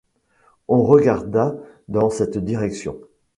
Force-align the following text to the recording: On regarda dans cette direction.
On 0.67 0.81
regarda 0.81 1.55
dans 1.87 2.09
cette 2.09 2.39
direction. 2.39 2.99